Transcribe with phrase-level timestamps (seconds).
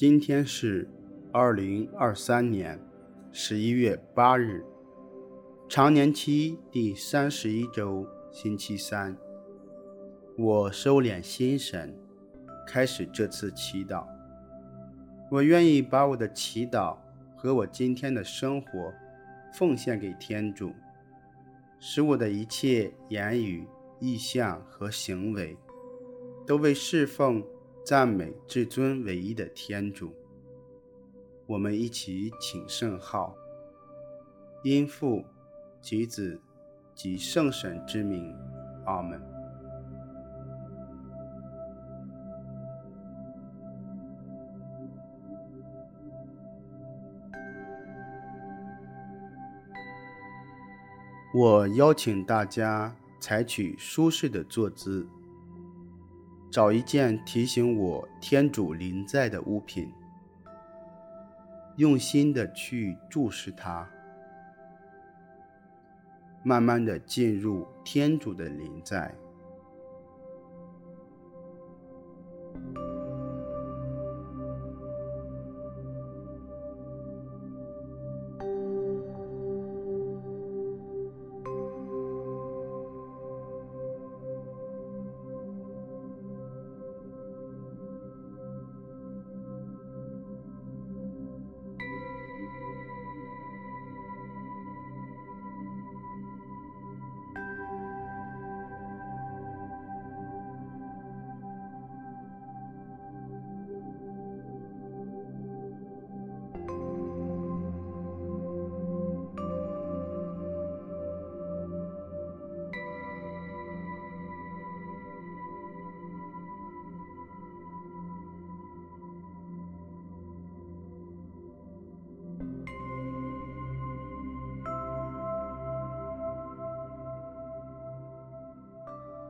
[0.00, 0.88] 今天是
[1.32, 2.80] 二零二三年
[3.32, 4.64] 十一月八日，
[5.68, 9.16] 常年期第三十一周，星期三。
[10.36, 11.98] 我收敛心神，
[12.64, 14.06] 开始这次祈祷。
[15.32, 16.96] 我愿意把我的祈祷
[17.34, 18.94] 和我今天的生活
[19.52, 20.72] 奉献给天主，
[21.80, 23.66] 使我的一切言语、
[23.98, 25.56] 意向和行为
[26.46, 27.44] 都为侍奉。
[27.88, 30.12] 赞美至尊唯一的天主，
[31.46, 33.34] 我们一起请圣号，
[34.62, 35.24] 因父
[35.80, 36.38] 及子
[36.94, 38.36] 及圣神之名，
[38.84, 39.18] 阿门。
[51.34, 55.08] 我邀请大家采取舒适的坐姿。
[56.50, 59.92] 找一件提醒我天主临在的物品，
[61.76, 63.88] 用心的去注视它，
[66.42, 69.14] 慢慢的进入天主的临在。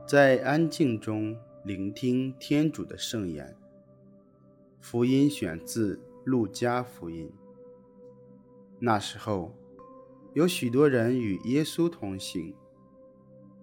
[0.09, 3.55] 在安静中聆听天主的圣言。
[4.79, 7.31] 福音选自路加福音。
[8.79, 9.53] 那时候，
[10.33, 12.55] 有许多人与耶稣同行。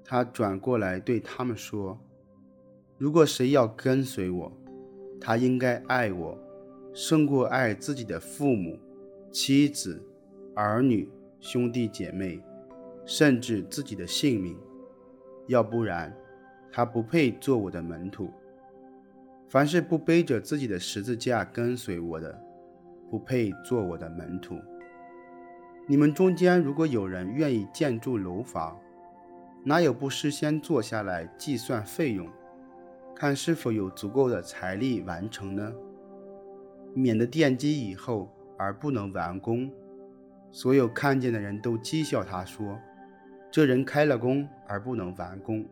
[0.04, 1.98] 他转过来对他们说
[2.96, 4.52] ：“如果谁要跟随我，
[5.20, 6.38] 他应该爱我，
[6.94, 8.78] 胜过爱自己的父母、
[9.32, 10.00] 妻子、
[10.54, 12.40] 儿女、兄弟姐妹，
[13.04, 14.56] 甚至自己的性命。
[15.48, 16.16] 要不然，”
[16.76, 18.30] 他不配做我的门徒。
[19.48, 22.38] 凡是不背着自己的十字架跟随我的，
[23.10, 24.58] 不配做我的门徒。
[25.86, 28.78] 你们中间如果有人愿意建筑楼房，
[29.64, 32.28] 哪有不事先坐下来计算费用，
[33.14, 35.72] 看是否有足够的财力完成呢？
[36.92, 39.72] 免得奠基以后而不能完工，
[40.50, 42.78] 所有看见的人都讥笑他说
[43.50, 45.66] ：“这人开了工而不能完工。”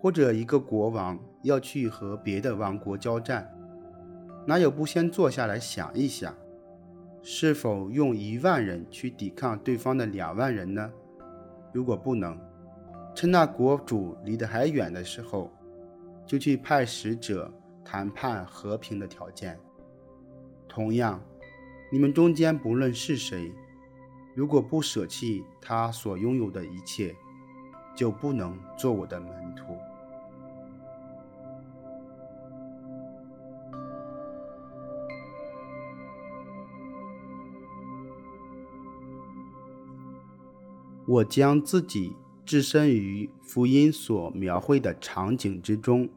[0.00, 3.54] 或者一个国王要去和别的王国交战，
[4.46, 6.34] 哪有不先坐下来想一想，
[7.22, 10.90] 是否用一万人去抵抗对方的两万人呢？
[11.70, 12.38] 如果不能，
[13.14, 15.52] 趁那国主离得还远的时候，
[16.24, 17.52] 就去派使者
[17.84, 19.58] 谈判和平的条件。
[20.66, 21.20] 同样，
[21.92, 23.52] 你们中间不论是谁，
[24.34, 27.14] 如果不舍弃他所拥有的一切，
[27.94, 29.76] 就不能做我的门徒。
[41.10, 42.14] 我将自己
[42.46, 46.08] 置身于福音所描绘的场景之中，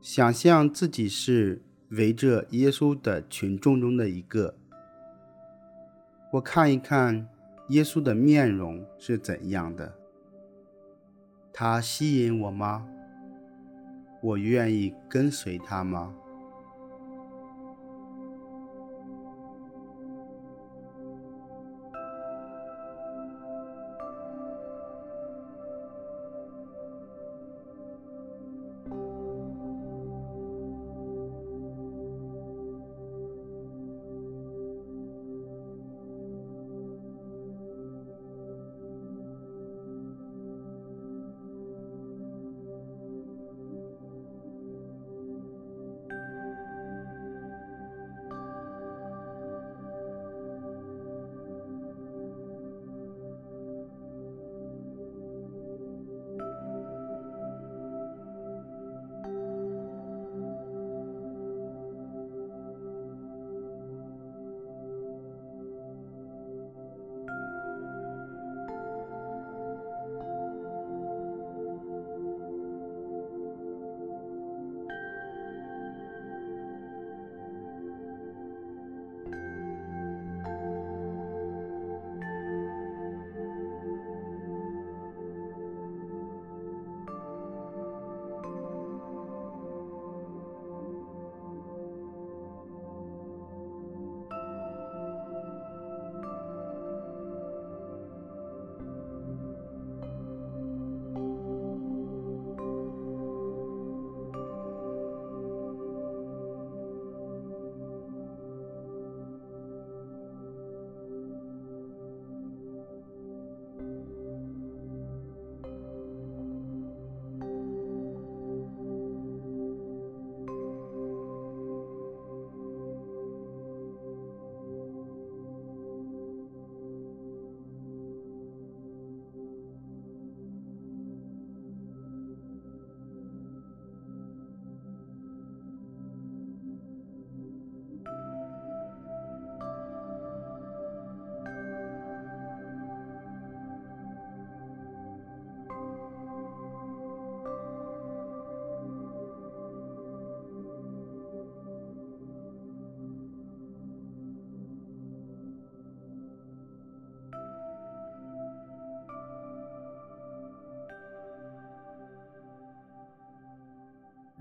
[0.00, 4.54] 想象自己是围着耶稣的群众中的一个。
[6.34, 7.28] 我看一看
[7.70, 9.92] 耶稣的面容是怎样的，
[11.52, 12.86] 他吸引我吗？
[14.22, 16.14] 我愿意跟随他吗？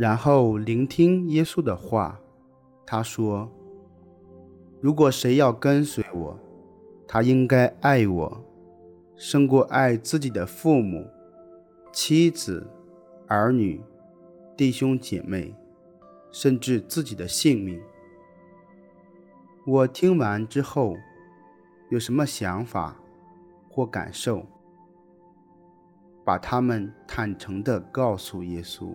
[0.03, 2.19] 然后聆听耶稣的话。
[2.85, 3.49] 他说
[4.81, 6.37] ：“如果谁要跟随我，
[7.07, 8.43] 他应该爱我，
[9.15, 11.07] 胜过爱自己的父母、
[11.93, 12.67] 妻子、
[13.29, 13.81] 儿女、
[14.57, 15.55] 弟兄姐妹，
[16.33, 17.81] 甚至自己的性命。”
[19.65, 20.97] 我听完之后，
[21.89, 22.97] 有什么想法
[23.69, 24.45] 或感受，
[26.25, 28.93] 把他们坦诚地告诉耶稣。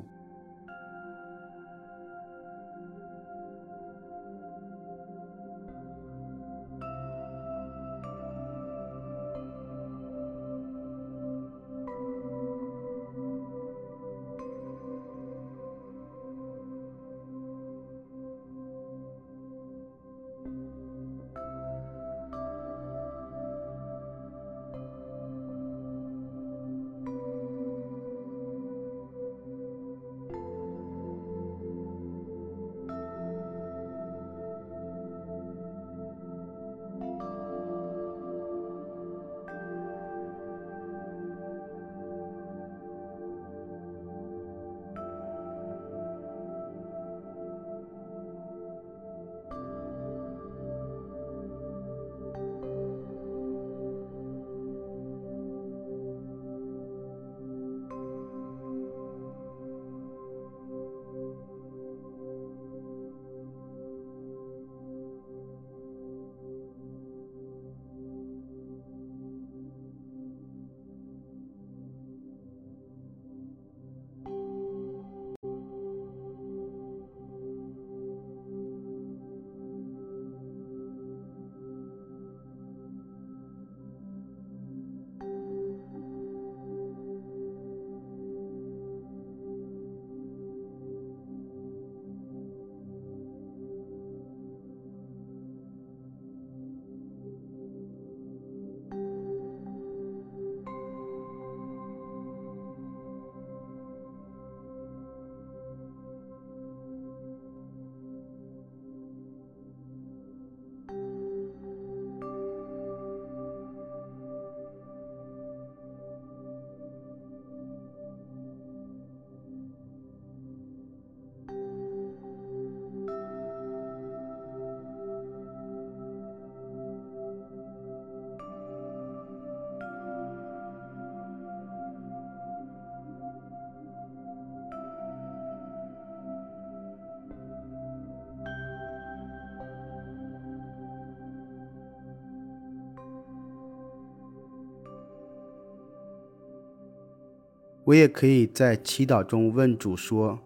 [147.89, 150.41] 我也可以在祈祷中问主说：“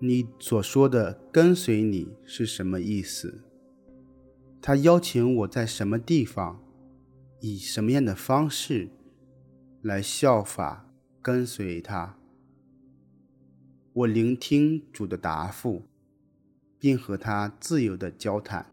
[0.00, 3.44] 你所说的跟随你是什么意思？
[4.60, 6.60] 他邀请我在什么地方，
[7.38, 8.88] 以什么样的方式
[9.80, 10.90] 来效法
[11.22, 12.18] 跟随他？”
[13.94, 15.84] 我聆听主的答复，
[16.80, 18.66] 并和他自由地交谈。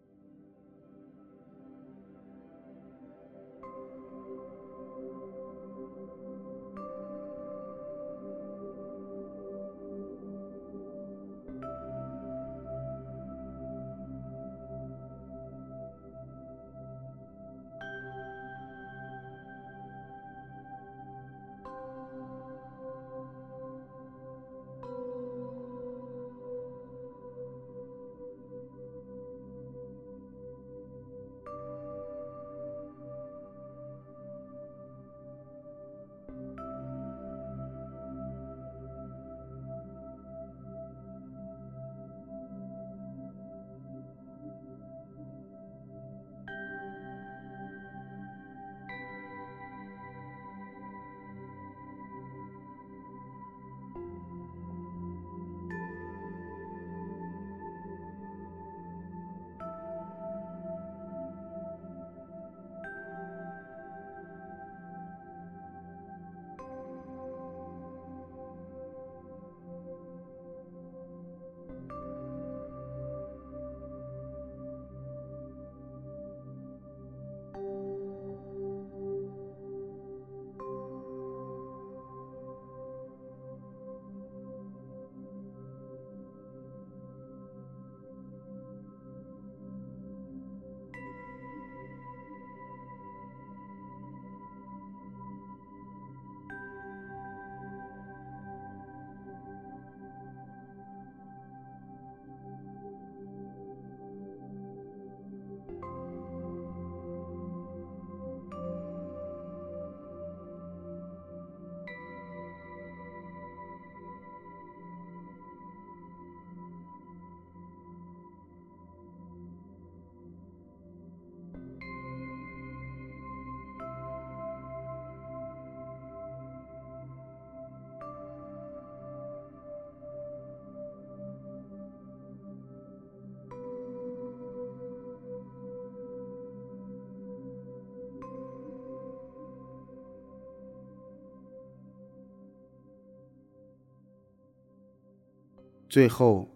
[145.87, 146.47] 最后，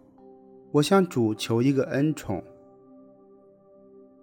[0.72, 2.42] 我向主求一个恩宠。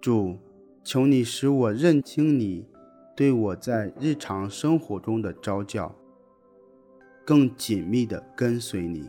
[0.00, 0.36] 主，
[0.84, 2.66] 求你使我认清你
[3.16, 5.94] 对我在日常生活中的召叫，
[7.24, 9.08] 更紧密地跟随你。